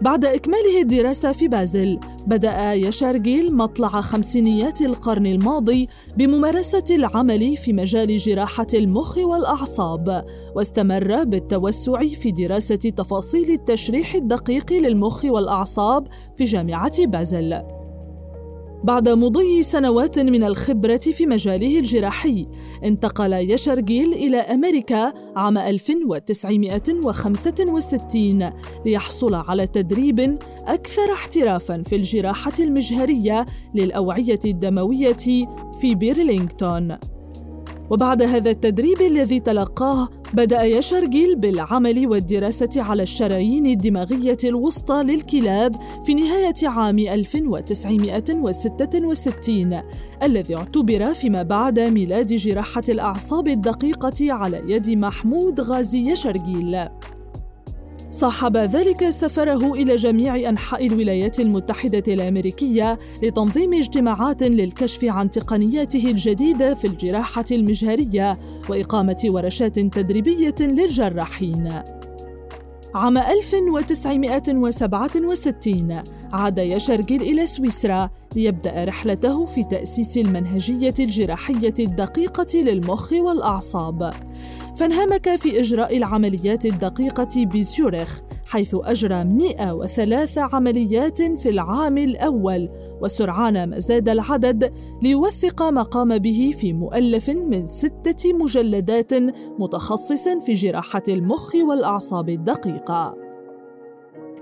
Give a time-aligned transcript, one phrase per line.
[0.03, 8.17] بعد إكماله الدراسة في بازل بدأ يشارجيل مطلع خمسينيات القرن الماضي بممارسة العمل في مجال
[8.17, 10.25] جراحة المخ والأعصاب
[10.55, 17.80] واستمر بالتوسع في دراسة تفاصيل التشريح الدقيق للمخ والأعصاب في جامعة بازل.
[18.85, 22.47] بعد مضي سنوات من الخبرة في مجاله الجراحي،
[22.85, 28.51] انتقل يشرجيل إلى أمريكا عام 1965
[28.87, 35.17] ليحصل على تدريب أكثر احترافًا في الجراحة المجهرية للأوعية الدموية
[35.81, 36.97] في بيرلينغتون.
[37.91, 46.15] وبعد هذا التدريب الذي تلقاه بدأ يشرجيل بالعمل والدراسة على الشرايين الدماغية الوسطى للكلاب في
[46.15, 49.81] نهاية عام 1966
[50.23, 56.89] الذي اعتبر فيما بعد ميلاد جراحة الأعصاب الدقيقة على يد محمود غازي يشرجيل
[58.21, 66.75] صاحب ذلك سفره إلى جميع أنحاء الولايات المتحدة الأمريكية لتنظيم اجتماعات للكشف عن تقنياته الجديدة
[66.75, 68.39] في الجراحة المجهرية
[68.69, 71.83] وإقامة ورشات تدريبية للجراحين.
[72.95, 84.13] عام 1967 عاد يشرجل إلى سويسرا ليبدأ رحلته في تأسيس المنهجية الجراحية الدقيقة للمخ والأعصاب.
[84.77, 92.69] فانهمك في إجراء العمليات الدقيقة بزيورخ حيث أجرى 103 عمليات في العام الأول
[93.03, 99.13] وسرعان ما زاد العدد ليوثق ما قام به في مؤلف من ستة مجلدات
[99.59, 103.30] متخصص في جراحة المخ والأعصاب الدقيقة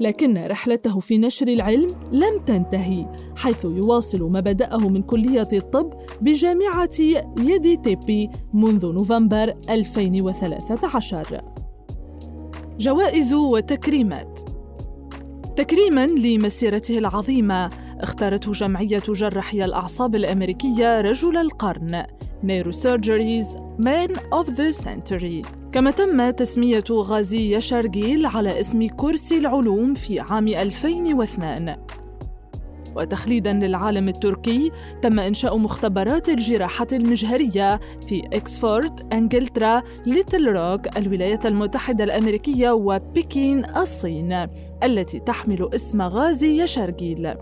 [0.00, 3.06] لكن رحلته في نشر العلم لم تنتهي
[3.36, 6.98] حيث يواصل ما بدأه من كلية الطب بجامعة
[7.38, 11.40] يدي تيبي منذ نوفمبر 2013
[12.78, 14.40] جوائز وتكريمات.
[15.56, 17.70] تكريما لمسيرته العظيمة
[18.00, 22.06] اختارته جمعية جراحي الأعصاب الأمريكية رجل القرن
[22.44, 25.42] Neurosurgery's Man of the Century.
[25.74, 31.76] كما تم تسمية غازي يشارجيل على اسم كرسي العلوم في عام 2002
[32.96, 34.70] وتخليدا للعالم التركي
[35.02, 44.46] تم إنشاء مختبرات الجراحة المجهرية في إكسفورد، إنجلترا، ليتل روك، الولايات المتحدة الأمريكية وبكين الصين
[44.82, 47.34] التي تحمل اسم غازي يشارجيل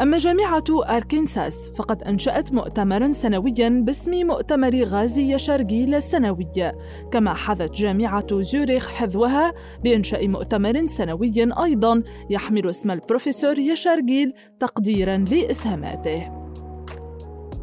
[0.00, 6.72] أما جامعة أركنساس فقد أنشأت مؤتمرا سنويا باسم مؤتمر غازي يشارجيل السنوي.
[7.10, 9.52] كما حذت جامعة زيوريخ حذوها
[9.84, 11.32] بإنشاء مؤتمر سنوي
[11.64, 16.37] أيضا يحمل اسم البروفيسور يشارجيل تقديرا لإسهاماته.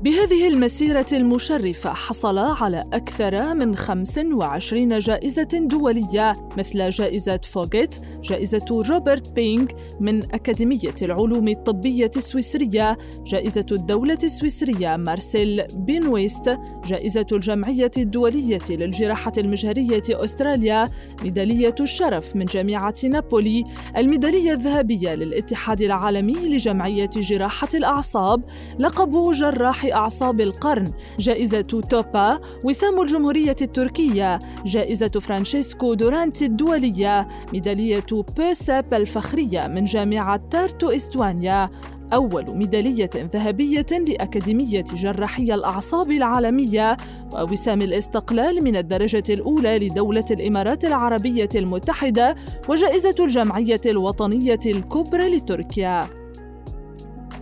[0.06, 9.30] بهذه المسيرة المشرفة حصل على أكثر من 25 جائزة دولية مثل جائزة فوغيت، جائزة روبرت
[9.30, 9.66] بينغ
[10.00, 20.04] من أكاديمية العلوم الطبية السويسرية، جائزة الدولة السويسرية مارسيل بينويست، جائزة الجمعية الدولية للجراحة المجهرية
[20.10, 20.90] أستراليا،
[21.24, 23.63] ميدالية الشرف من جامعة نابولي،
[23.98, 28.44] الميدالية الذهبية للاتحاد العالمي لجمعية جراحة الأعصاب،
[28.80, 30.92] لقب جراح أعصاب القرن.
[31.19, 34.39] جائزة توبا وسام الجمهورية التركية.
[34.65, 37.27] جائزة فرانشيسكو دورانتي الدولية.
[37.53, 38.06] ميدالية
[38.38, 41.69] بيساب الفخرية من جامعة تارتو إستونيا.
[42.13, 46.97] أول ميدالية ذهبية لأكاديمية جراحي الأعصاب العالمية
[47.33, 52.36] ووسام الاستقلال من الدرجة الأولى لدولة الإمارات العربية المتحدة
[52.69, 56.25] وجائزة الجمعية الوطنية الكبرى لتركيا.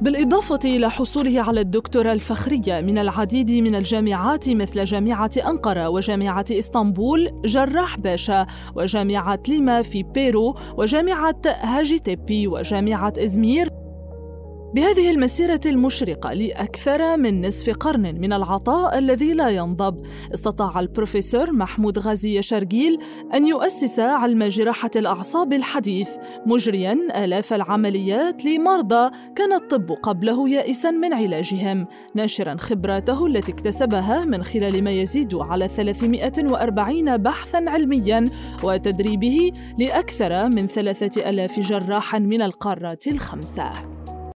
[0.01, 7.41] بالإضافة إلى حصوله على الدكتوراه الفخرية من العديد من الجامعات مثل جامعة أنقرة وجامعة إسطنبول
[7.45, 8.45] جراح باشا
[8.75, 13.69] وجامعة ليما في بيرو وجامعة هاجيتيبي وجامعة إزمير
[14.73, 21.99] بهذه المسيرة المشرقة لأكثر من نصف قرن من العطاء الذي لا ينضب، استطاع البروفيسور محمود
[21.99, 22.99] غازي شرقيل
[23.33, 26.09] أن يؤسس علم جراحة الأعصاب الحديث،
[26.45, 34.43] مجرياً آلاف العمليات لمرضى كان الطب قبله يائساً من علاجهم، ناشراً خبراته التي اكتسبها من
[34.43, 38.29] خلال ما يزيد على 340 بحثاً علمياً
[38.63, 43.92] وتدريبه لأكثر من ثلاثة ألاف جراح من القارات الخمسة.